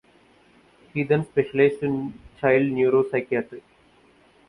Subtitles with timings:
[0.95, 3.61] He then specialized in child neuropsychiatry.